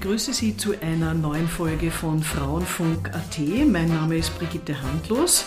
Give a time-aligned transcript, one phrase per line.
[0.00, 3.38] begrüße Sie zu einer neuen Folge von Frauenfunk.at.
[3.64, 5.46] Mein Name ist Brigitte Handlos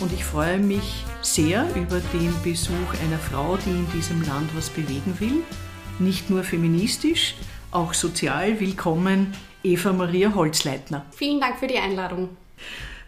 [0.00, 4.70] und ich freue mich sehr über den Besuch einer Frau, die in diesem Land was
[4.70, 5.42] bewegen will.
[5.98, 7.34] Nicht nur feministisch,
[7.70, 8.58] auch sozial.
[8.60, 11.04] Willkommen, Eva Maria Holzleitner.
[11.10, 12.30] Vielen Dank für die Einladung.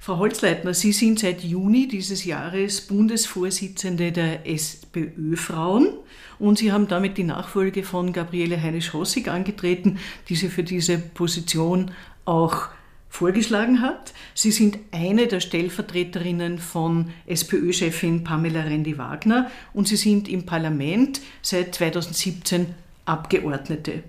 [0.05, 5.95] Frau Holzleitner, Sie sind seit Juni dieses Jahres Bundesvorsitzende der SPÖ-Frauen
[6.39, 11.93] und Sie haben damit die Nachfolge von Gabriele Heinisch-Hossig angetreten, die Sie für diese Position
[12.27, 12.69] auch
[13.09, 14.13] vorgeschlagen hat.
[14.35, 21.77] Sie sind eine der Stellvertreterinnen von SPÖ-Chefin Pamela Rendi-Wagner und Sie sind im Parlament seit
[21.77, 22.75] 2017
[23.07, 24.03] Abgeordnete.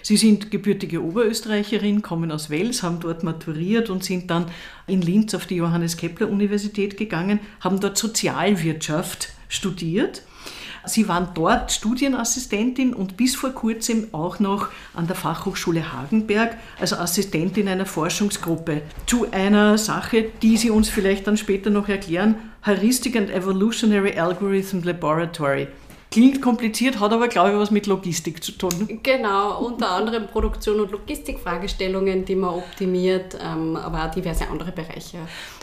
[0.00, 4.46] Sie sind gebürtige Oberösterreicherin, kommen aus Wels, haben dort maturiert und sind dann
[4.86, 10.22] in Linz auf die Johannes Kepler Universität gegangen, haben dort Sozialwirtschaft studiert.
[10.84, 16.92] Sie waren dort Studienassistentin und bis vor kurzem auch noch an der Fachhochschule Hagenberg als
[16.92, 22.34] Assistentin einer Forschungsgruppe zu einer Sache, die Sie uns vielleicht dann später noch erklären,
[22.66, 25.68] Heuristic and Evolutionary Algorithm Laboratory.
[26.12, 29.00] Klingt kompliziert, hat aber, glaube ich, was mit Logistik zu tun.
[29.02, 35.16] Genau, unter anderem Produktion und Logistikfragestellungen, die man optimiert, ähm, aber auch diverse andere Bereiche.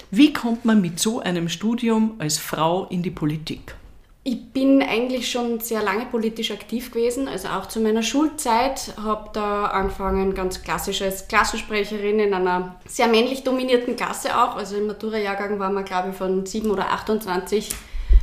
[0.10, 3.76] Wie kommt man mit so einem Studium als Frau in die Politik?
[4.24, 8.94] Ich bin eigentlich schon sehr lange politisch aktiv gewesen, also auch zu meiner Schulzeit.
[9.02, 14.56] Habe da angefangen ganz klassisch als Klassensprecherin in einer sehr männlich dominierten Klasse auch.
[14.56, 17.70] Also im Matura-Jahrgang waren wir, glaube ich, von 7 oder 28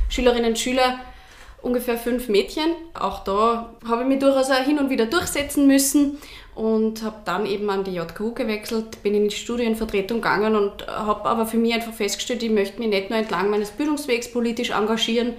[0.09, 0.99] Schülerinnen und Schülern
[1.61, 2.71] ungefähr fünf Mädchen.
[2.93, 6.17] Auch da habe ich mich durchaus auch hin und wieder durchsetzen müssen
[6.55, 11.29] und habe dann eben an die JKU gewechselt, bin in die Studienvertretung gegangen und habe
[11.29, 15.33] aber für mich einfach festgestellt, ich möchte mich nicht nur entlang meines Bildungswegs politisch engagieren,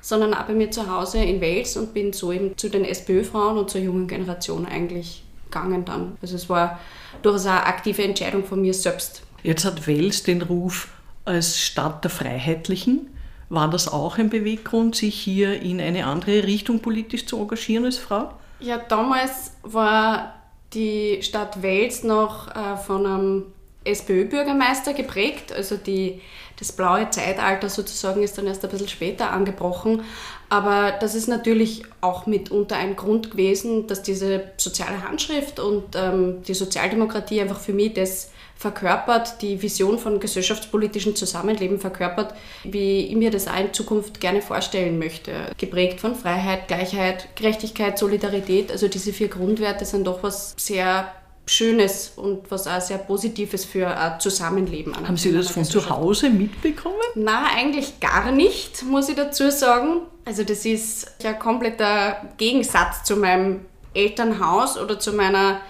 [0.00, 3.56] sondern auch bei mir zu Hause in Wales und bin so eben zu den SPÖ-Frauen
[3.56, 6.16] und zur jungen Generation eigentlich gegangen dann.
[6.20, 6.80] Also es war
[7.22, 9.22] durchaus eine aktive Entscheidung von mir selbst.
[9.42, 10.88] Jetzt hat Wales den Ruf
[11.24, 13.13] als Stadt der Freiheitlichen.
[13.54, 17.98] War das auch ein Beweggrund, sich hier in eine andere Richtung politisch zu engagieren als
[17.98, 18.30] Frau?
[18.58, 20.34] Ja, damals war
[20.72, 23.44] die Stadt Wels noch äh, von einem
[23.84, 25.52] SPÖ-Bürgermeister geprägt.
[25.52, 26.20] Also die,
[26.58, 30.02] das blaue Zeitalter sozusagen ist dann erst ein bisschen später angebrochen.
[30.48, 36.42] Aber das ist natürlich auch mitunter ein Grund gewesen, dass diese soziale Handschrift und ähm,
[36.42, 43.16] die Sozialdemokratie einfach für mich das verkörpert, die Vision von gesellschaftspolitischem Zusammenleben verkörpert, wie ich
[43.16, 45.32] mir das auch in Zukunft gerne vorstellen möchte.
[45.58, 48.70] Geprägt von Freiheit, Gleichheit, Gerechtigkeit, Solidarität.
[48.70, 51.12] Also diese vier Grundwerte sind doch was sehr
[51.46, 54.96] Schönes und was auch sehr Positives für ein Zusammenleben.
[54.96, 56.96] Haben Sie das von zu Hause mitbekommen?
[57.16, 60.02] Na, eigentlich gar nicht, muss ich dazu sagen.
[60.24, 65.60] Also das ist ja ein kompletter Gegensatz zu meinem Elternhaus oder zu meiner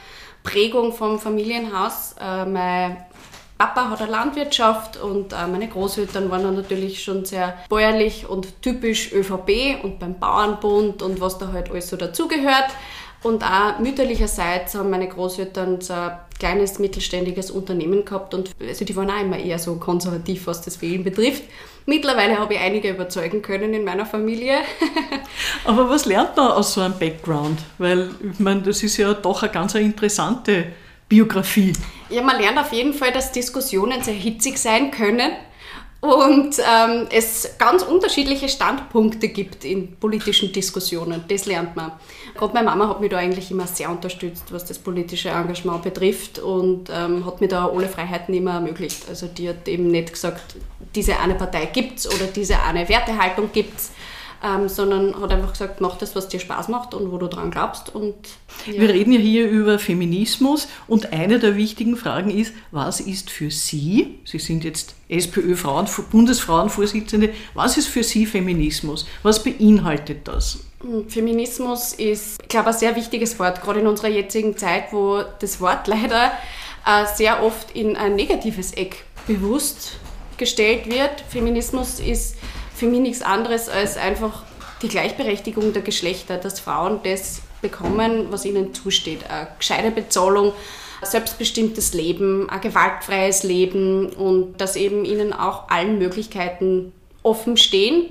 [0.45, 2.15] Prägung vom Familienhaus.
[2.21, 2.99] Äh, mein
[3.59, 8.63] Papa hat eine Landwirtschaft und äh, meine Großeltern waren dann natürlich schon sehr bäuerlich und
[8.63, 12.69] typisch ÖVP und beim Bauernbund und was da halt alles so dazugehört.
[13.23, 18.95] Und auch mütterlicherseits haben meine Großeltern so ein kleines mittelständiges Unternehmen gehabt und also die
[18.97, 21.45] waren auch immer eher so konservativ, was das Wählen betrifft.
[21.87, 24.59] Mittlerweile habe ich einige überzeugen können in meiner Familie.
[25.65, 27.59] Aber was lernt man aus so einem Background?
[27.79, 30.67] Weil ich meine, das ist ja doch eine ganz interessante
[31.09, 31.75] Biografie.
[32.09, 35.33] Ja, man lernt auf jeden Fall, dass Diskussionen sehr hitzig sein können
[36.05, 41.25] und ähm, es ganz unterschiedliche Standpunkte gibt in politischen Diskussionen.
[41.29, 41.93] Das lernt man.
[42.37, 46.39] Gerade meine Mama hat mich da eigentlich immer sehr unterstützt, was das politische Engagement betrifft
[46.39, 49.09] und ähm, hat mir da alle Freiheiten immer ermöglicht.
[49.09, 50.57] Also die hat eben nicht gesagt,
[50.95, 53.91] diese eine Partei gibt es oder diese eine Wertehaltung gibt es,
[54.43, 57.51] ähm, sondern hat einfach gesagt, mach das, was dir Spaß macht und wo du dran
[57.51, 57.95] glaubst.
[57.95, 58.15] Und,
[58.67, 58.81] ja.
[58.81, 63.51] Wir reden ja hier über Feminismus und eine der wichtigen Fragen ist, was ist für
[63.51, 69.07] Sie, Sie sind jetzt SPÖ-Frauen, Bundesfrauenvorsitzende, was ist für Sie Feminismus?
[69.23, 70.61] Was beinhaltet das?
[70.81, 75.23] Hm, Feminismus ist, ich glaube, ein sehr wichtiges Wort, gerade in unserer jetzigen Zeit, wo
[75.41, 76.33] das Wort leider
[76.87, 79.93] äh, sehr oft in ein negatives Eck bewusst
[80.37, 81.23] gestellt wird.
[81.29, 82.37] Feminismus ist
[82.75, 84.43] für mich nichts anderes als einfach
[84.83, 89.31] die Gleichberechtigung der Geschlechter, dass Frauen das bekommen, was ihnen zusteht.
[89.31, 90.53] Eine gescheite Bezahlung,
[91.03, 96.93] selbstbestimmtes Leben, ein gewaltfreies Leben und dass eben ihnen auch allen Möglichkeiten
[97.23, 98.11] offen stehen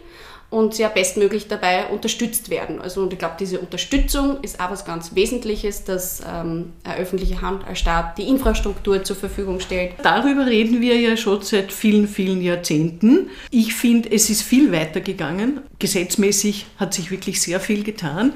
[0.54, 2.80] und sehr bestmöglich dabei unterstützt werden.
[2.80, 7.42] Also und ich glaube, diese Unterstützung ist auch was ganz Wesentliches, dass ähm, eine öffentliche
[7.42, 9.94] Hand als Staat die Infrastruktur zur Verfügung stellt.
[10.04, 13.32] Darüber reden wir ja schon seit vielen, vielen Jahrzehnten.
[13.50, 15.62] Ich finde, es ist viel weiter gegangen.
[15.80, 18.34] Gesetzmäßig hat sich wirklich sehr viel getan.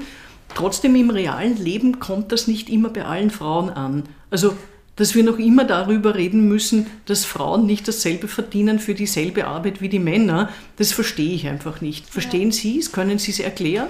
[0.54, 4.04] trotzdem im realen Leben kommt das nicht immer bei allen Frauen an.
[4.30, 4.54] Also
[4.98, 9.80] dass wir noch immer darüber reden müssen, dass Frauen nicht dasselbe verdienen für dieselbe Arbeit
[9.80, 12.06] wie die Männer, das verstehe ich einfach nicht.
[12.06, 12.56] Verstehen ja.
[12.56, 12.92] Sie es?
[12.92, 13.86] Können Sie es erklären?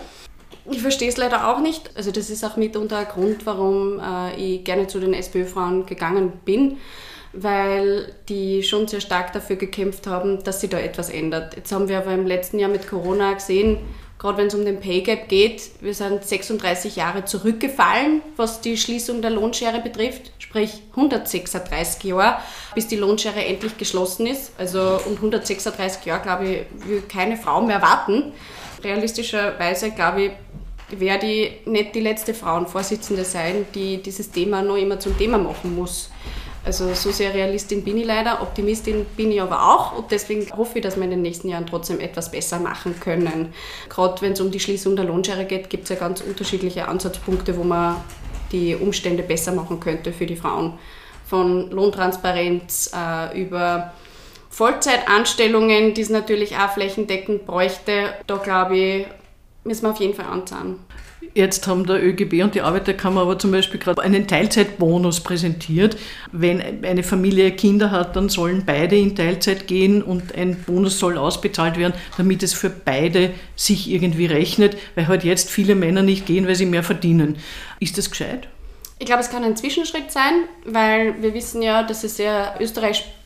[0.71, 1.91] Ich verstehe es leider auch nicht.
[1.95, 6.33] Also das ist auch mitunter ein Grund, warum äh, ich gerne zu den SPÖ-Frauen gegangen
[6.45, 6.77] bin,
[7.33, 11.57] weil die schon sehr stark dafür gekämpft haben, dass sich da etwas ändert.
[11.57, 13.79] Jetzt haben wir aber im letzten Jahr mit Corona gesehen,
[14.19, 18.77] gerade wenn es um den Pay Gap geht, wir sind 36 Jahre zurückgefallen, was die
[18.77, 22.39] Schließung der Lohnschere betrifft, sprich 136 Jahre,
[22.75, 24.53] bis die Lohnschere endlich geschlossen ist.
[24.59, 28.33] Also um 136 Jahre, glaube ich, will keine Frau mehr warten.
[28.83, 30.31] Realistischerweise, glaube ich,
[30.91, 35.77] werde ich nicht die letzte Frauenvorsitzende sein, die dieses Thema noch immer zum Thema machen
[35.77, 36.11] muss.
[36.69, 40.77] Also so sehr Realistin bin ich leider, Optimistin bin ich aber auch und deswegen hoffe
[40.79, 43.55] ich, dass wir in den nächsten Jahren trotzdem etwas besser machen können.
[43.89, 47.57] Gerade wenn es um die Schließung der Lohnschere geht, gibt es ja ganz unterschiedliche Ansatzpunkte,
[47.57, 47.97] wo man
[48.53, 50.79] die Umstände besser machen könnte für die Frauen.
[51.25, 53.95] Von Lohntransparenz äh, über
[54.51, 58.13] Vollzeitanstellungen, die es natürlich auch flächendeckend bräuchte.
[58.27, 59.07] Da glaube ich,
[59.65, 60.77] müssen wir auf jeden Fall anzahlen.
[61.35, 65.97] Jetzt haben der ÖGB und die Arbeiterkammer aber zum Beispiel gerade einen Teilzeitbonus präsentiert.
[66.33, 71.19] Wenn eine Familie Kinder hat, dann sollen beide in Teilzeit gehen und ein Bonus soll
[71.19, 76.27] ausbezahlt werden, damit es für beide sich irgendwie rechnet, weil halt jetzt viele Männer nicht
[76.27, 77.37] gehen, weil sie mehr verdienen.
[77.81, 78.49] Ist das gescheit?
[78.99, 82.55] Ich glaube, es kann ein Zwischenschritt sein, weil wir wissen ja, dass es ja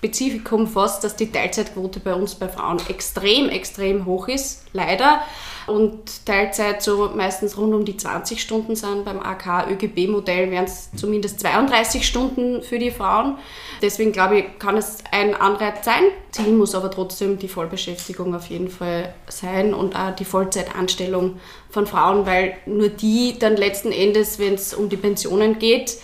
[0.03, 5.23] Österreich-Spezifikum fast, dass die Teilzeitquote bei uns bei Frauen extrem, extrem hoch ist, leider
[5.69, 9.05] und Teilzeit so meistens rund um die 20 Stunden sind.
[9.05, 13.39] Beim AK-ÖGB-Modell wären es zumindest 32 Stunden für die Frauen.
[13.81, 16.03] Deswegen glaube ich, kann es ein Anreiz sein.
[16.33, 21.39] Ziel muss aber trotzdem die Vollbeschäftigung auf jeden Fall sein und auch die Vollzeitanstellung
[21.71, 25.99] von Frauen, weil nur die dann letzten Endes, wenn es um die Pensionen geht,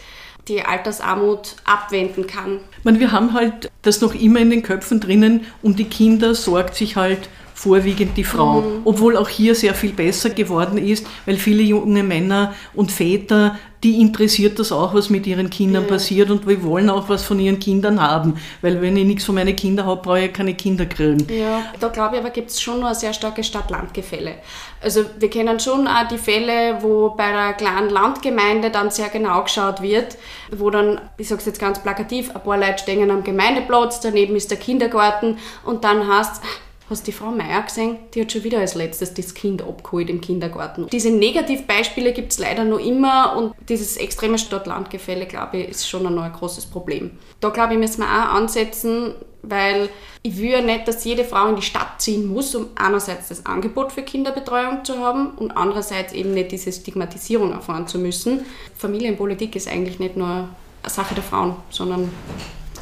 [0.49, 2.61] die Altersarmut abwenden kann.
[2.85, 6.75] meine, wir haben halt das noch immer in den Köpfen drinnen, um die Kinder sorgt
[6.75, 7.29] sich halt
[7.59, 8.61] vorwiegend die Frau.
[8.61, 8.83] Mhm.
[8.85, 14.01] Obwohl auch hier sehr viel besser geworden ist, weil viele junge Männer und Väter, die
[14.01, 15.89] interessiert das auch, was mit ihren Kindern ja.
[15.89, 18.35] passiert und wir wollen auch was von ihren Kindern haben.
[18.63, 21.27] Weil wenn ich nichts von meinen Kindern habe, brauche ich keine Kinder kriegen.
[21.37, 24.35] Ja, da glaube ich aber gibt es schon noch ein sehr starkes Stadt-Land-Gefälle.
[24.81, 29.43] Also wir kennen schon auch die Fälle, wo bei einer kleinen Landgemeinde dann sehr genau
[29.43, 30.17] geschaut wird,
[30.53, 34.37] wo dann, ich sage es jetzt ganz plakativ, ein paar Leute stehen am Gemeindeplatz, daneben
[34.37, 36.41] ist der Kindergarten und dann heißt
[36.90, 37.96] Hast die Frau Meier gesehen?
[38.14, 40.87] Die hat schon wieder als letztes das Kind abgeholt im Kindergarten.
[40.90, 46.06] Diese Negativbeispiele gibt es leider noch immer und dieses extreme Stadt-Land-Gefälle, glaube ich, ist schon
[46.06, 47.11] ein, ein großes Problem.
[47.40, 49.12] Da, glaube ich, müssen wir auch ansetzen,
[49.43, 49.90] weil
[50.23, 53.44] ich will ja nicht, dass jede Frau in die Stadt ziehen muss, um einerseits das
[53.44, 58.46] Angebot für Kinderbetreuung zu haben und andererseits eben nicht diese Stigmatisierung erfahren zu müssen.
[58.79, 62.11] Familienpolitik ist eigentlich nicht nur eine Sache der Frauen, sondern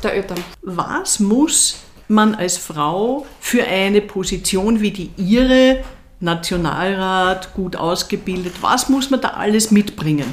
[0.02, 0.38] der Eltern.
[0.62, 5.84] Was muss man als Frau für eine Position wie die ihre,
[6.20, 10.32] Nationalrat, gut ausgebildet, was muss man da alles mitbringen,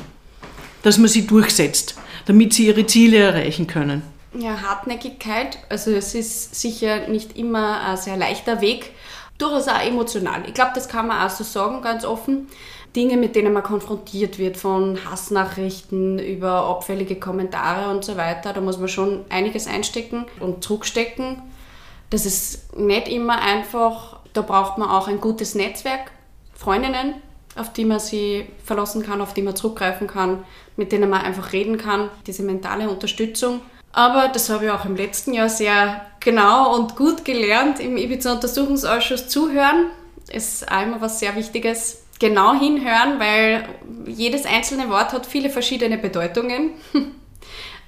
[0.82, 4.02] dass man sie durchsetzt, damit sie ihre Ziele erreichen können?
[4.38, 5.60] Ja, Hartnäckigkeit.
[5.70, 8.92] Also es ist sicher nicht immer ein sehr leichter Weg.
[9.38, 10.44] Durchaus auch emotional.
[10.48, 12.48] Ich glaube, das kann man auch so sagen, ganz offen.
[12.96, 18.62] Dinge, mit denen man konfrontiert wird, von Hassnachrichten über abfällige Kommentare und so weiter, da
[18.62, 21.42] muss man schon einiges einstecken und zurückstecken.
[22.14, 24.18] Das ist nicht immer einfach.
[24.34, 26.12] Da braucht man auch ein gutes Netzwerk,
[26.54, 27.16] Freundinnen,
[27.56, 30.44] auf die man sie verlassen kann, auf die man zurückgreifen kann,
[30.78, 33.62] mit denen man einfach reden kann, diese mentale Unterstützung.
[33.94, 39.28] Aber das habe ich auch im letzten Jahr sehr genau und gut gelernt, im Ibiza-Untersuchungsausschuss
[39.28, 39.88] zuhören.
[40.32, 42.04] Ist einmal was sehr Wichtiges.
[42.20, 43.68] Genau hinhören, weil
[44.06, 46.74] jedes einzelne Wort hat viele verschiedene Bedeutungen.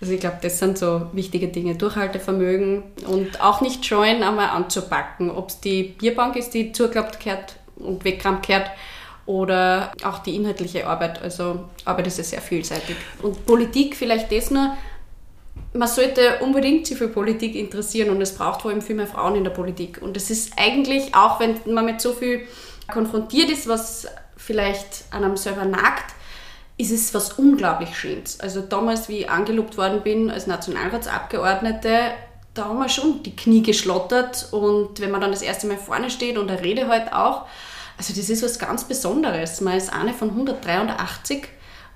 [0.02, 1.76] Also ich glaube, das sind so wichtige Dinge.
[1.76, 5.32] Durchhaltevermögen und auch nicht scheuen, einmal anzupacken.
[5.32, 8.70] Ob es die Bierbank ist, die zugeklappt kehrt und wegkramt kehrt
[9.26, 11.22] oder auch die inhaltliche Arbeit.
[11.22, 12.96] Also Arbeit ist ja sehr vielseitig.
[13.22, 14.76] Und Politik vielleicht das nur,
[15.74, 19.36] man sollte unbedingt sich für Politik interessieren und es braucht vor allem viel mehr Frauen
[19.36, 20.02] in der Politik.
[20.02, 22.48] Und es ist eigentlich, auch wenn man mit so viel
[22.92, 26.14] konfrontiert ist, was vielleicht an einem selber nagt,
[26.78, 28.40] ist es was unglaublich Schönes.
[28.40, 32.12] Also damals, wie ich angelobt worden bin als Nationalratsabgeordnete,
[32.54, 36.10] da haben wir schon die Knie geschlottert und wenn man dann das erste Mal vorne
[36.10, 37.46] steht und er rede halt auch,
[37.98, 39.62] also das ist was ganz Besonderes.
[39.62, 41.48] Man ist eine von 183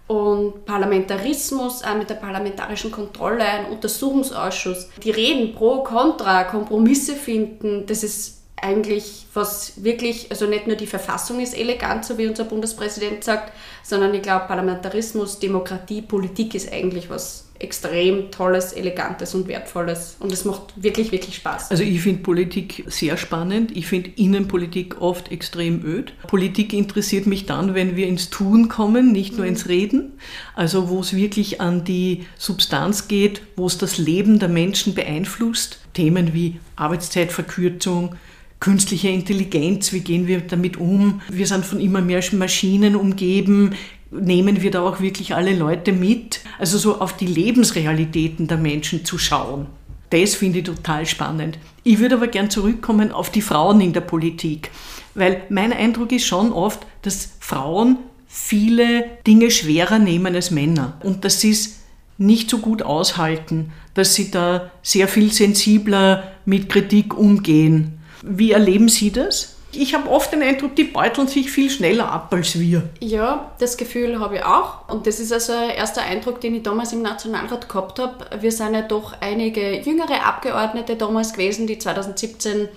[0.07, 7.85] und Parlamentarismus, auch mit der parlamentarischen Kontrolle, ein Untersuchungsausschuss, die Reden pro, contra, Kompromisse finden,
[7.85, 12.45] das ist eigentlich, was wirklich, also nicht nur die Verfassung ist elegant, so wie unser
[12.45, 19.47] Bundespräsident sagt, sondern ich glaube, Parlamentarismus, Demokratie, Politik ist eigentlich was extrem Tolles, Elegantes und
[19.47, 20.15] Wertvolles.
[20.19, 21.71] Und es macht wirklich, wirklich Spaß.
[21.71, 23.75] Also ich finde Politik sehr spannend.
[23.75, 26.13] Ich finde Innenpolitik oft extrem öd.
[26.27, 29.51] Politik interessiert mich dann, wenn wir ins Tun kommen, nicht nur mhm.
[29.51, 30.13] ins Reden.
[30.55, 35.79] Also wo es wirklich an die Substanz geht, wo es das Leben der Menschen beeinflusst.
[35.93, 38.15] Themen wie Arbeitszeitverkürzung,
[38.59, 41.21] künstliche Intelligenz, wie gehen wir damit um?
[41.29, 43.75] Wir sind von immer mehr Maschinen umgeben.
[44.11, 46.41] Nehmen wir da auch wirklich alle Leute mit?
[46.57, 49.67] Also so auf die Lebensrealitäten der Menschen zu schauen.
[50.09, 51.59] Das finde ich total spannend.
[51.83, 54.71] Ich würde aber gern zurückkommen auf die Frauen in der Politik,
[55.13, 61.23] weil mein Eindruck ist schon oft, dass Frauen viele Dinge schwerer nehmen als Männer und
[61.25, 61.79] dass sie es
[62.17, 68.89] nicht so gut aushalten, dass sie da sehr viel sensibler mit Kritik umgehen wie erleben
[68.89, 69.55] Sie das?
[69.71, 72.89] Ich habe oft den Eindruck, die beuteln sich viel schneller ab als wir.
[72.99, 74.89] Ja, das Gefühl habe ich auch.
[74.89, 78.41] Und das ist also ein erster Eindruck, den ich damals im Nationalrat gehabt habe.
[78.41, 82.67] Wir sind ja doch einige jüngere Abgeordnete damals gewesen, die 2017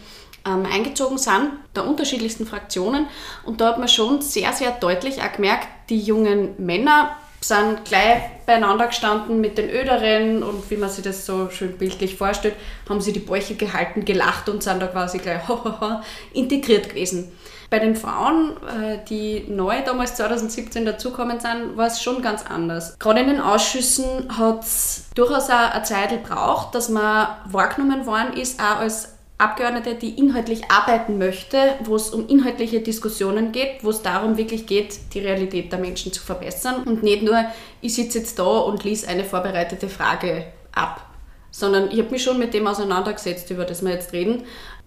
[0.47, 3.07] ähm, eingezogen sind, der unterschiedlichsten Fraktionen.
[3.47, 8.23] Und da hat man schon sehr, sehr deutlich auch gemerkt, die jungen Männer sind gleich
[8.47, 12.55] beieinander gestanden mit den Öderen und wie man sich das so schön bildlich vorstellt,
[12.89, 15.43] haben sie die Bäuche gehalten, gelacht und sind da quasi gleich
[16.33, 17.33] integriert gewesen.
[17.69, 22.99] Bei den Frauen, äh, die neu damals 2017 dazukommen sind, war es schon ganz anders.
[22.99, 28.35] Gerade in den Ausschüssen hat es durchaus auch eine Zeit gebraucht, dass man wahrgenommen worden
[28.35, 33.91] ist, auch als Abgeordnete, die inhaltlich arbeiten möchte, wo es um inhaltliche Diskussionen geht, wo
[33.91, 37.45] es darum wirklich geht, die Realität der Menschen zu verbessern und nicht nur,
[37.81, 41.05] ich sitze jetzt da und lese eine vorbereitete Frage ab,
[41.51, 44.45] sondern ich habe mich schon mit dem auseinandergesetzt, über das wir jetzt reden.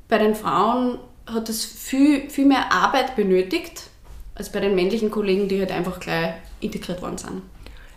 [0.08, 3.90] Bei den Frauen hat es viel, viel mehr Arbeit benötigt,
[4.36, 7.42] als bei den männlichen Kollegen, die halt einfach gleich integriert worden sind.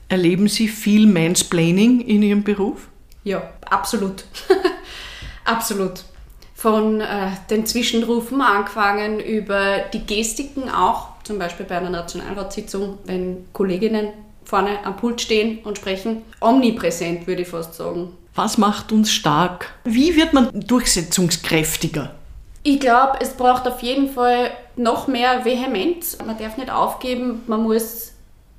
[0.08, 2.88] Erleben Sie viel Mansplaining in Ihrem Beruf?
[3.22, 4.24] Ja, absolut.
[5.44, 6.02] absolut
[6.58, 13.46] von äh, den Zwischenrufen angefangen über die Gestiken auch, zum Beispiel bei einer Nationalratssitzung, wenn
[13.52, 14.08] Kolleginnen
[14.44, 18.12] vorne am Pult stehen und sprechen, omnipräsent, würde ich fast sagen.
[18.34, 19.72] Was macht uns stark?
[19.84, 22.10] Wie wird man durchsetzungskräftiger?
[22.64, 26.18] Ich glaube, es braucht auf jeden Fall noch mehr Vehemenz.
[26.26, 28.14] Man darf nicht aufgeben, man muss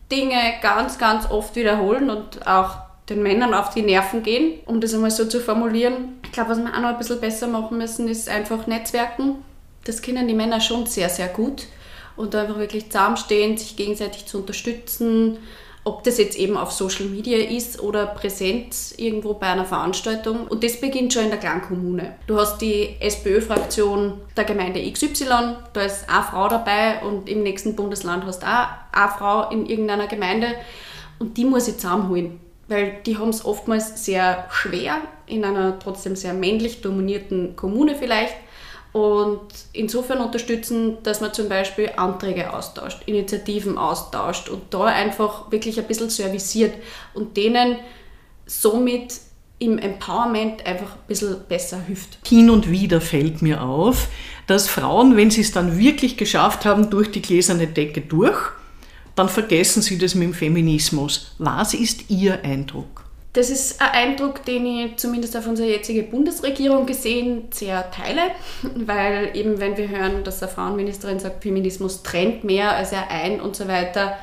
[0.09, 2.77] Dinge ganz, ganz oft wiederholen und auch
[3.09, 6.19] den Männern auf die Nerven gehen, um das einmal so zu formulieren.
[6.23, 9.35] Ich glaube, was wir auch noch ein bisschen besser machen müssen, ist einfach Netzwerken.
[9.85, 11.65] Das können die Männer schon sehr, sehr gut.
[12.15, 15.37] Und einfach wirklich zusammenstehen, sich gegenseitig zu unterstützen,
[15.85, 20.45] ob das jetzt eben auf Social Media ist oder präsent irgendwo bei einer Veranstaltung.
[20.47, 22.15] Und das beginnt schon in der Kleinkommune.
[22.27, 27.75] Du hast die SPÖ-Fraktion der Gemeinde XY, da ist eine Frau dabei und im nächsten
[27.75, 30.47] Bundesland hast du auch eine Frau in irgendeiner Gemeinde
[31.19, 36.15] und die muss ich zusammenholen weil die haben es oftmals sehr schwer in einer trotzdem
[36.15, 38.35] sehr männlich dominierten Kommune vielleicht
[38.91, 39.41] und
[39.73, 45.85] insofern unterstützen, dass man zum Beispiel Anträge austauscht, Initiativen austauscht und da einfach wirklich ein
[45.85, 46.73] bisschen serviciert
[47.13, 47.77] und denen
[48.45, 49.19] somit
[49.59, 52.17] im Empowerment einfach ein bisschen besser hilft.
[52.25, 54.07] Hin und wieder fällt mir auf,
[54.47, 58.37] dass Frauen, wenn sie es dann wirklich geschafft haben, durch die gläserne Decke durch,
[59.19, 61.33] dann vergessen Sie das mit dem Feminismus.
[61.39, 63.03] Was ist Ihr Eindruck?
[63.33, 68.21] Das ist ein Eindruck, den ich zumindest auf unsere jetzige Bundesregierung gesehen sehr teile,
[68.75, 73.41] weil eben wenn wir hören, dass eine Frauenministerin sagt, Feminismus trennt mehr als er ein
[73.41, 74.17] und so weiter,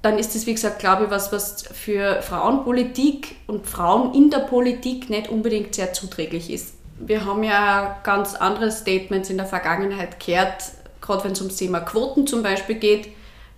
[0.00, 4.38] dann ist das, wie gesagt, glaube ich, was, was für Frauenpolitik und Frauen in der
[4.38, 6.74] Politik nicht unbedingt sehr zuträglich ist.
[7.00, 10.62] Wir haben ja ganz andere Statements in der Vergangenheit gehört,
[11.00, 13.08] gerade wenn es ums Thema Quoten zum Beispiel geht,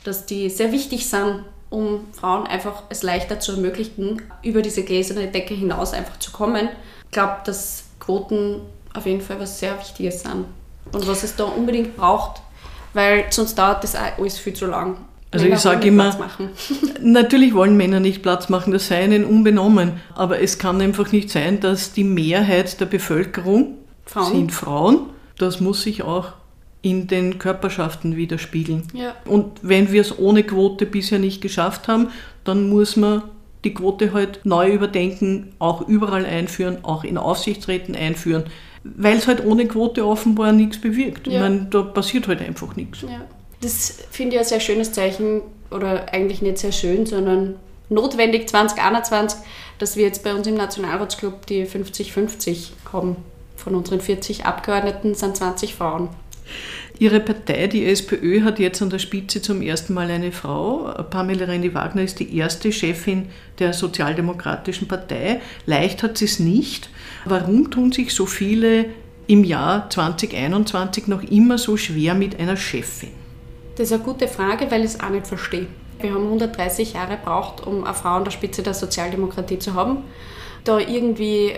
[0.06, 5.28] dass die sehr wichtig sind, um Frauen einfach es leichter zu ermöglichen, über diese gläserne
[5.28, 6.68] Decke hinaus einfach zu kommen.
[7.04, 8.60] Ich glaube, dass Quoten
[8.94, 10.46] auf jeden Fall was sehr Wichtiges sind
[10.92, 12.40] und was es da unbedingt braucht,
[12.94, 14.96] weil sonst dauert das alles viel zu lang.
[15.32, 16.16] Also Männer ich sage immer,
[17.02, 21.30] natürlich wollen Männer nicht Platz machen, das sei ihnen unbenommen, aber es kann einfach nicht
[21.30, 23.74] sein, dass die Mehrheit der Bevölkerung
[24.06, 24.32] Frauen.
[24.32, 25.00] sind Frauen.
[25.38, 26.32] Das muss sich auch
[26.82, 28.84] in den Körperschaften widerspiegeln.
[28.92, 29.14] Ja.
[29.24, 32.08] Und wenn wir es ohne Quote bisher nicht geschafft haben,
[32.44, 33.22] dann muss man
[33.64, 38.44] die Quote halt neu überdenken, auch überall einführen, auch in Aufsichtsräten einführen,
[38.84, 41.26] weil es halt ohne Quote offenbar nichts bewirkt.
[41.26, 41.32] Ja.
[41.32, 43.02] Ich meine, da passiert halt einfach nichts.
[43.02, 43.22] Ja.
[43.60, 47.56] Das finde ich ein sehr schönes Zeichen, oder eigentlich nicht sehr schön, sondern
[47.88, 49.38] notwendig 2021,
[49.78, 53.16] dass wir jetzt bei uns im Nationalratsclub die 50-50 haben
[53.56, 56.08] von unseren 40 Abgeordneten sind 20 Frauen.
[56.98, 60.92] Ihre Partei, die SPÖ, hat jetzt an der Spitze zum ersten Mal eine Frau.
[61.10, 65.40] Pamela Rendi-Wagner ist die erste Chefin der Sozialdemokratischen Partei.
[65.66, 66.88] Leicht hat sie es nicht.
[67.26, 68.86] Warum tun sich so viele
[69.26, 73.10] im Jahr 2021 noch immer so schwer mit einer Chefin?
[73.76, 75.66] Das ist eine gute Frage, weil ich es auch nicht verstehe.
[76.00, 79.98] Wir haben 130 Jahre gebraucht, um eine Frau an der Spitze der Sozialdemokratie zu haben
[80.68, 81.52] da irgendwie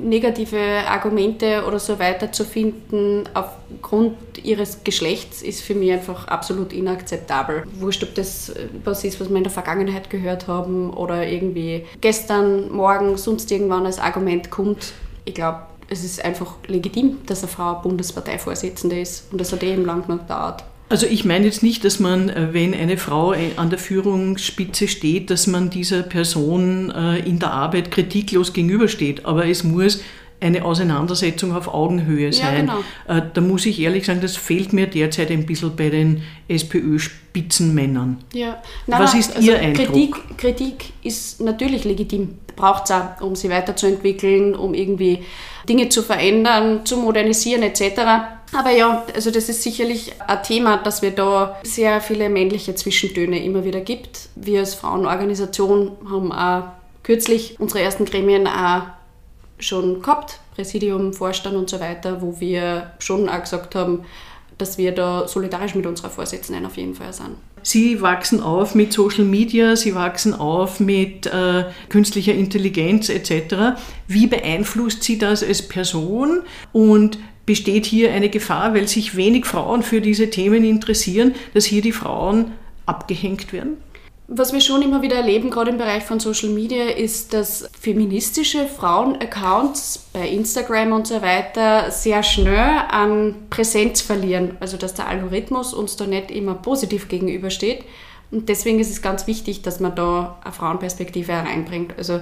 [0.00, 6.72] negative Argumente oder so weiter zu finden aufgrund ihres Geschlechts ist für mich einfach absolut
[6.72, 7.64] inakzeptabel.
[7.78, 8.52] Wurscht, ob das
[8.84, 13.86] was ist, was wir in der Vergangenheit gehört haben oder irgendwie gestern, morgen, sonst irgendwann
[13.86, 14.92] als Argument kommt.
[15.24, 19.84] Ich glaube, es ist einfach legitim, dass eine Frau Bundesparteivorsitzende ist und das hat eben
[19.84, 20.64] lang noch gedauert.
[20.90, 24.88] Also ich meine jetzt nicht, dass man, äh, wenn eine Frau äh, an der Führungsspitze
[24.88, 30.02] steht, dass man dieser Person äh, in der Arbeit kritiklos gegenübersteht, aber es muss
[30.40, 32.66] eine Auseinandersetzung auf Augenhöhe sein.
[32.66, 32.78] Ja,
[33.10, 33.26] genau.
[33.34, 38.24] Da muss ich ehrlich sagen, das fehlt mir derzeit ein bisschen bei den SPÖ-Spitzenmännern.
[38.32, 38.62] Ja.
[38.86, 39.86] Nein, Was ist also Ihr Eindruck?
[39.88, 45.18] Kritik, Kritik ist natürlich legitim, braucht es auch, um sie weiterzuentwickeln, um irgendwie
[45.68, 48.39] Dinge zu verändern, zu modernisieren etc.
[48.52, 53.44] Aber ja, also das ist sicherlich ein Thema, dass wir da sehr viele männliche Zwischentöne
[53.44, 54.28] immer wieder gibt.
[54.34, 56.64] Wir als Frauenorganisation haben auch
[57.02, 58.82] kürzlich unsere ersten Gremien auch
[59.58, 64.04] schon gehabt, Präsidium, Vorstand und so weiter, wo wir schon auch gesagt haben,
[64.58, 67.36] dass wir da solidarisch mit unserer Vorsitzenden auf jeden Fall sind.
[67.62, 73.78] Sie wachsen auf mit Social Media, Sie wachsen auf mit äh, künstlicher Intelligenz etc.
[74.06, 76.40] Wie beeinflusst Sie das als Person
[76.72, 77.18] und
[77.50, 81.90] besteht hier eine Gefahr, weil sich wenig Frauen für diese Themen interessieren, dass hier die
[81.90, 82.52] Frauen
[82.86, 83.78] abgehängt werden?
[84.28, 88.66] Was wir schon immer wieder erleben, gerade im Bereich von Social Media, ist, dass feministische
[88.66, 94.56] Frauen-Accounts bei Instagram und so weiter sehr schnell an Präsenz verlieren.
[94.60, 97.84] Also dass der Algorithmus uns da nicht immer positiv gegenübersteht.
[98.30, 101.94] Und deswegen ist es ganz wichtig, dass man da eine Frauenperspektive hereinbringt.
[101.98, 102.20] Also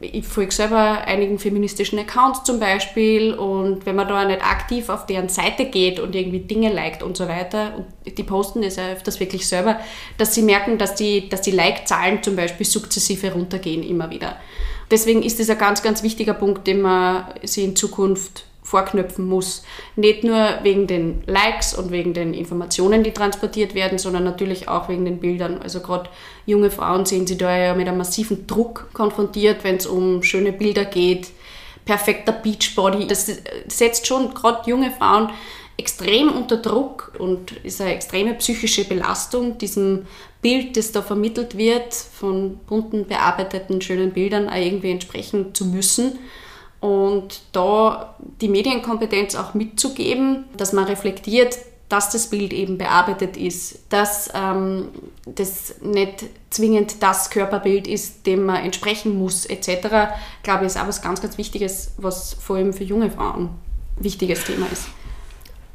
[0.00, 5.06] ich folge selber einigen feministischen Accounts zum Beispiel und wenn man da nicht aktiv auf
[5.06, 8.92] deren Seite geht und irgendwie Dinge liked und so weiter, und die posten das ja
[8.92, 9.78] öfters wirklich selber,
[10.16, 14.36] dass sie merken, dass die, dass die Like-Zahlen zum Beispiel sukzessive runtergehen immer wieder.
[14.90, 19.64] Deswegen ist das ein ganz, ganz wichtiger Punkt, den man sich in Zukunft vorknöpfen muss.
[19.96, 24.88] Nicht nur wegen den Likes und wegen den Informationen, die transportiert werden, sondern natürlich auch
[24.88, 25.60] wegen den Bildern.
[25.60, 26.08] Also gerade
[26.46, 30.52] junge Frauen sehen sie da ja mit einem massiven Druck konfrontiert, wenn es um schöne
[30.52, 31.28] Bilder geht,
[31.84, 33.08] perfekter Beachbody.
[33.08, 33.26] Das
[33.66, 35.30] setzt schon gerade junge Frauen
[35.76, 40.06] extrem unter Druck und ist eine extreme psychische Belastung, diesem
[40.42, 46.18] Bild, das da vermittelt wird, von bunten, bearbeiteten, schönen Bildern auch irgendwie entsprechen zu müssen
[46.80, 51.56] und da die Medienkompetenz auch mitzugeben, dass man reflektiert,
[51.90, 54.88] dass das Bild eben bearbeitet ist, dass ähm,
[55.26, 59.88] das nicht zwingend das Körperbild ist, dem man entsprechen muss, etc.,
[60.42, 63.50] glaube ich, ist auch was ganz, ganz Wichtiges, was vor allem für junge Frauen
[63.98, 64.86] ein wichtiges Thema ist.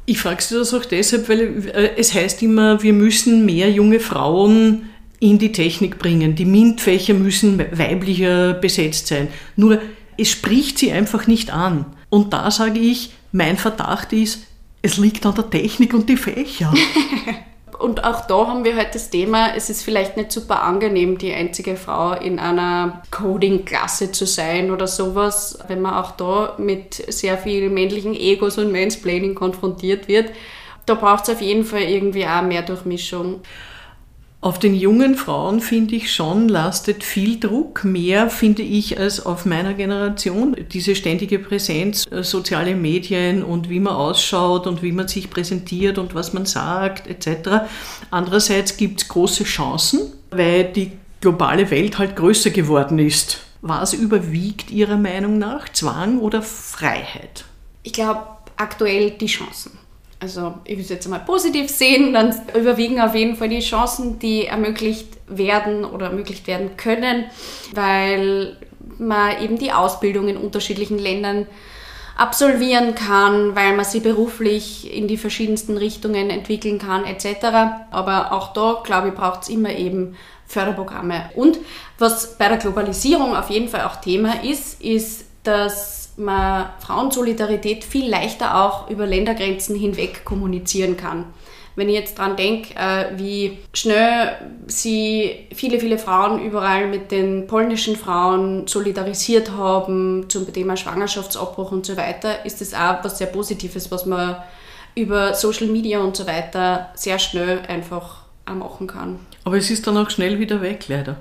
[0.06, 4.00] Ich frage Sie das auch deshalb, weil äh, es heißt immer, wir müssen mehr junge
[4.00, 4.88] Frauen
[5.20, 6.34] in die Technik bringen.
[6.34, 9.28] Die MINT-Fächer müssen weiblicher besetzt sein.
[9.56, 9.80] Nur
[10.18, 11.86] es spricht sie einfach nicht an.
[12.08, 14.46] Und da sage ich, mein Verdacht ist,
[14.82, 16.72] es liegt an der Technik und die Fächer.
[17.78, 21.32] und auch da haben wir halt das Thema, es ist vielleicht nicht super angenehm, die
[21.32, 27.36] einzige Frau in einer Coding-Klasse zu sein oder sowas, wenn man auch da mit sehr
[27.36, 30.30] viel männlichen Egos und Mansplaining konfrontiert wird.
[30.86, 33.40] Da braucht es auf jeden Fall irgendwie auch mehr Durchmischung.
[34.46, 39.44] Auf den jungen Frauen, finde ich schon, lastet viel Druck, mehr finde ich als auf
[39.44, 40.54] meiner Generation.
[40.70, 45.98] Diese ständige Präsenz, äh, soziale Medien und wie man ausschaut und wie man sich präsentiert
[45.98, 47.66] und was man sagt etc.
[48.12, 53.40] Andererseits gibt es große Chancen, weil die globale Welt halt größer geworden ist.
[53.62, 57.46] Was überwiegt Ihrer Meinung nach, Zwang oder Freiheit?
[57.82, 58.20] Ich glaube
[58.56, 59.72] aktuell die Chancen
[60.26, 64.18] also ich will es jetzt einmal positiv sehen, dann überwiegen auf jeden Fall die Chancen,
[64.18, 67.26] die ermöglicht werden oder ermöglicht werden können,
[67.72, 68.56] weil
[68.98, 71.46] man eben die Ausbildung in unterschiedlichen Ländern
[72.16, 77.46] absolvieren kann, weil man sie beruflich in die verschiedensten Richtungen entwickeln kann etc.
[77.90, 81.30] Aber auch da, glaube ich, braucht es immer eben Förderprogramme.
[81.34, 81.58] Und
[81.98, 88.08] was bei der Globalisierung auf jeden Fall auch Thema ist, ist, dass man Frauensolidarität viel
[88.08, 91.26] leichter auch über Ländergrenzen hinweg kommunizieren kann.
[91.76, 94.32] Wenn ich jetzt daran denke, äh, wie schnell
[94.66, 101.84] sie viele, viele Frauen überall mit den polnischen Frauen solidarisiert haben zum Thema Schwangerschaftsabbruch und
[101.84, 104.36] so weiter, ist das auch was sehr Positives, was man
[104.94, 109.18] über Social Media und so weiter sehr schnell einfach auch machen kann.
[109.44, 111.16] Aber es ist dann auch schnell wieder weg, leider.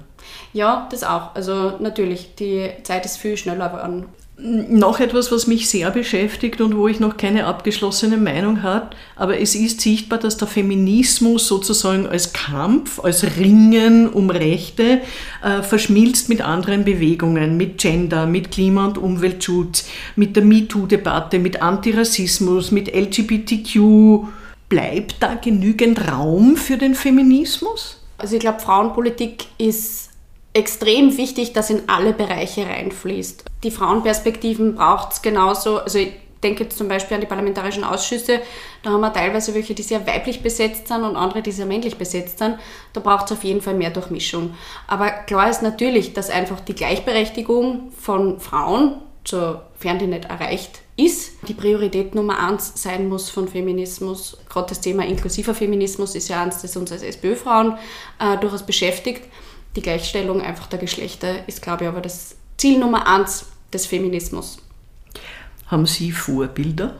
[0.54, 1.36] Ja, das auch.
[1.36, 4.06] Also natürlich, die Zeit ist viel schneller geworden.
[4.38, 9.40] Noch etwas, was mich sehr beschäftigt und wo ich noch keine abgeschlossene Meinung habe, aber
[9.40, 15.00] es ist sichtbar, dass der Feminismus sozusagen als Kampf, als Ringen um Rechte
[15.42, 21.62] äh, verschmilzt mit anderen Bewegungen, mit Gender, mit Klima- und Umweltschutz, mit der MeToo-Debatte, mit
[21.62, 24.28] Antirassismus, mit LGBTQ.
[24.68, 28.02] Bleibt da genügend Raum für den Feminismus?
[28.18, 30.10] Also ich glaube, Frauenpolitik ist
[30.56, 33.44] extrem wichtig, dass in alle Bereiche reinfließt.
[33.64, 35.80] Die Frauenperspektiven braucht es genauso.
[35.80, 38.40] Also ich denke jetzt zum Beispiel an die parlamentarischen Ausschüsse.
[38.82, 41.98] Da haben wir teilweise welche, die sehr weiblich besetzt sind und andere, die sehr männlich
[41.98, 42.58] besetzt sind.
[42.94, 44.54] Da braucht es auf jeden Fall mehr Durchmischung.
[44.88, 51.34] Aber klar ist natürlich, dass einfach die Gleichberechtigung von Frauen, sofern die nicht erreicht ist,
[51.50, 54.38] die Priorität Nummer eins sein muss von Feminismus.
[54.48, 57.78] Gerade das Thema inklusiver Feminismus ist ja eins, das uns als SPÖ-Frauen
[58.20, 59.24] äh, durchaus beschäftigt
[59.76, 64.58] die Gleichstellung einfach der Geschlechter ist, glaube ich, aber das Ziel Nummer eins des Feminismus.
[65.68, 66.96] Haben Sie Vorbilder?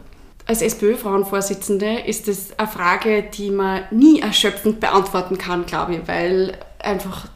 [0.48, 6.58] Als SPÖ-Frauenvorsitzende ist es eine Frage, die man nie erschöpfend beantworten kann, glaube ich, weil
[6.80, 7.28] einfach,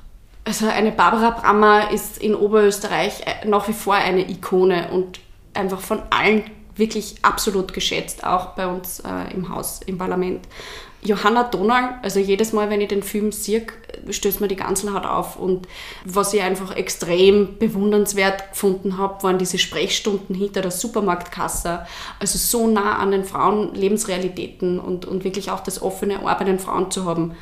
[0.43, 5.19] also eine Barbara Brammer ist in Oberösterreich nach wie vor eine Ikone und
[5.53, 6.43] einfach von allen
[6.75, 10.47] wirklich absolut geschätzt, auch bei uns äh, im Haus, im Parlament.
[11.01, 13.65] Johanna Donal, also jedes Mal, wenn ich den Film sehe,
[14.09, 15.37] stößt mir die Ganzelhaut auf.
[15.37, 15.67] Und
[16.03, 21.85] was ich einfach extrem bewundernswert gefunden habe, waren diese Sprechstunden hinter der Supermarktkasse.
[22.19, 26.45] Also so nah an den Frauen Lebensrealitäten und, und wirklich auch das offene Ohr bei
[26.45, 27.35] den Frauen zu haben.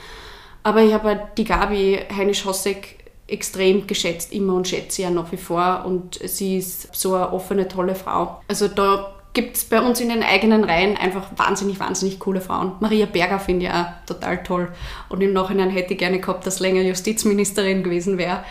[0.61, 5.37] Aber ich habe die Gabi Heinisch-Hossek extrem geschätzt, immer und schätze sie ja nach wie
[5.37, 5.83] vor.
[5.85, 8.41] Und sie ist so eine offene, tolle Frau.
[8.47, 12.71] Also da gibt es bei uns in den eigenen Reihen einfach wahnsinnig, wahnsinnig coole Frauen.
[12.79, 14.69] Maria Berger finde ich auch total toll.
[15.09, 18.43] Und im Nachhinein hätte ich gerne gehabt, dass länger Justizministerin gewesen wäre.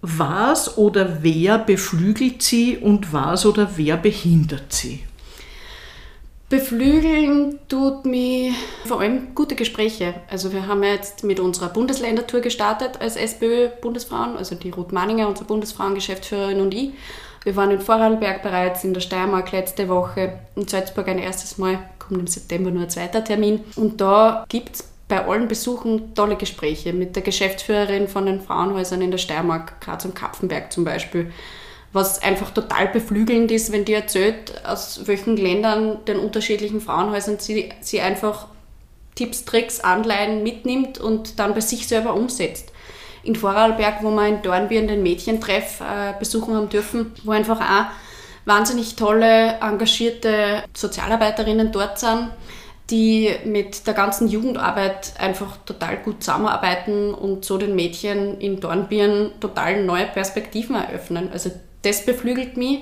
[0.00, 5.04] Was oder wer beflügelt sie und was oder wer behindert sie?
[6.48, 8.54] Beflügeln tut mich
[8.86, 10.14] vor allem gute Gespräche.
[10.30, 15.46] Also wir haben jetzt mit unserer Bundesländertour gestartet als SPÖ-Bundesfrauen, also die Ruth Manninger, unsere
[15.46, 16.92] Bundesfrauengeschäftsführerin und ich.
[17.42, 21.78] Wir waren in Vorarlberg bereits, in der Steiermark letzte Woche, in Salzburg ein erstes Mal,
[21.98, 23.60] kommt im September nur ein zweiter Termin.
[23.76, 29.00] Und da gibt es bei allen Besuchen tolle Gespräche mit der Geschäftsführerin von den Frauenhäusern
[29.00, 31.32] in der Steiermark, Graz und Kapfenberg zum Beispiel.
[31.92, 37.70] Was einfach total beflügelnd ist, wenn die erzählt, aus welchen Ländern, den unterschiedlichen Frauenhäusern sie,
[37.80, 38.46] sie einfach
[39.16, 42.69] Tipps, Tricks, Anleihen mitnimmt und dann bei sich selber umsetzt
[43.22, 47.86] in Vorarlberg, wo wir in Dornbirn den Mädchentreff äh, besuchen haben dürfen, wo einfach auch
[48.44, 52.30] wahnsinnig tolle, engagierte Sozialarbeiterinnen dort sind,
[52.90, 59.32] die mit der ganzen Jugendarbeit einfach total gut zusammenarbeiten und so den Mädchen in Dornbirn
[59.40, 61.30] total neue Perspektiven eröffnen.
[61.32, 61.50] Also
[61.82, 62.80] das beflügelt mich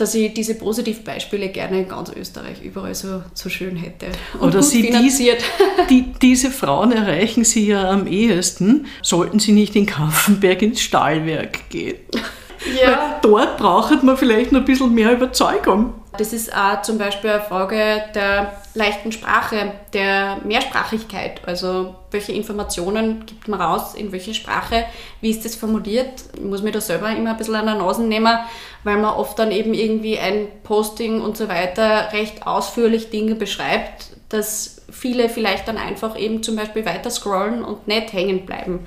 [0.00, 4.06] dass ich diese Positivbeispiele gerne in ganz Österreich überall so, so schön hätte.
[4.38, 5.42] Und Oder Sie finanziert.
[5.88, 10.80] Die, die, diese Frauen erreichen Sie ja am ehesten, sollten Sie nicht in Kaffenberg ins
[10.80, 11.98] Stahlwerk gehen.
[12.80, 12.88] Ja.
[12.88, 15.94] Weil dort braucht man vielleicht noch ein bisschen mehr Überzeugung.
[16.18, 21.40] Das ist auch zum Beispiel eine Frage der leichten Sprache, der Mehrsprachigkeit.
[21.46, 24.84] Also welche Informationen gibt man raus, in welche Sprache,
[25.20, 26.24] wie ist das formuliert?
[26.34, 28.38] Ich muss mir da selber immer ein bisschen an der Nase nehmen,
[28.82, 34.06] weil man oft dann eben irgendwie ein Posting und so weiter recht ausführlich Dinge beschreibt,
[34.28, 38.86] dass viele vielleicht dann einfach eben zum Beispiel weiter scrollen und nicht hängen bleiben,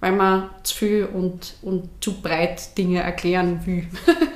[0.00, 3.88] weil man zu viel und, und zu breit Dinge erklären will.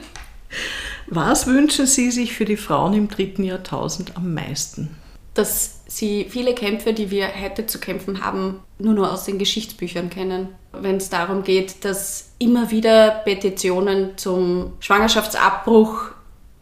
[1.15, 4.97] Was wünschen Sie sich für die Frauen im dritten Jahrtausend am meisten?
[5.35, 10.09] Dass sie viele Kämpfe, die wir heute zu kämpfen haben, nur noch aus den Geschichtsbüchern
[10.09, 10.49] kennen.
[10.73, 16.13] Wenn es darum geht, dass immer wieder Petitionen zum Schwangerschaftsabbruch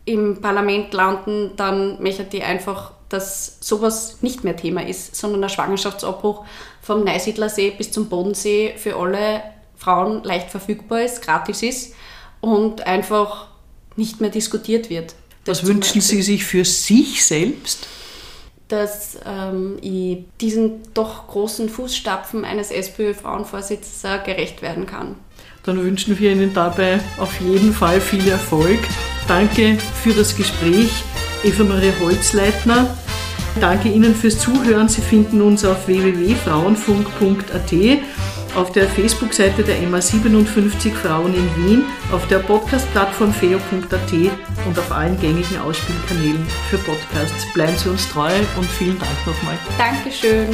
[0.05, 5.49] im Parlament landen, dann möchte die einfach, dass sowas nicht mehr Thema ist, sondern der
[5.49, 6.45] Schwangerschaftsabbruch
[6.83, 9.45] vom Neusiedlersee bis zum Bodensee für alle
[9.77, 11.95] Frauen leicht verfügbar ist, gratis ist
[12.41, 13.50] und einfach
[14.01, 15.15] nicht mehr diskutiert wird.
[15.45, 17.87] Was wünschen Sie sich für sich selbst?
[18.69, 25.17] Dass ähm, ich diesen doch großen Fußstapfen eines SPÖ-Frauenvorsitzes gerecht werden kann.
[25.65, 28.79] Dann wünschen wir Ihnen dabei auf jeden Fall viel Erfolg.
[29.29, 30.91] Danke für das Gespräch,
[31.45, 32.97] Eva Marie Holzleitner.
[33.61, 34.89] Danke Ihnen fürs Zuhören.
[34.89, 37.73] Sie finden uns auf www.frauenfunk.at,
[38.55, 44.13] auf der Facebook-Seite der MA 57 Frauen in Wien, auf der Podcast-Plattform feo.at
[44.67, 47.53] und auf allen gängigen Ausspielkanälen für Podcasts.
[47.55, 49.59] Bleiben Sie uns treu und vielen Dank nochmal.
[49.79, 50.49] Dankeschön.